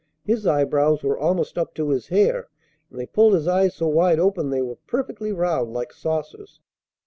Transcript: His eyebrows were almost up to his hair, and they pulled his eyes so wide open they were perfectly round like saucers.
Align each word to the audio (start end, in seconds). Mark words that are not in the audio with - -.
His 0.25 0.47
eyebrows 0.47 1.03
were 1.03 1.15
almost 1.19 1.59
up 1.59 1.75
to 1.75 1.89
his 1.89 2.07
hair, 2.07 2.47
and 2.89 2.99
they 2.99 3.05
pulled 3.05 3.35
his 3.35 3.47
eyes 3.47 3.75
so 3.75 3.87
wide 3.87 4.17
open 4.19 4.49
they 4.49 4.63
were 4.63 4.77
perfectly 4.87 5.31
round 5.31 5.73
like 5.73 5.93
saucers. 5.93 6.59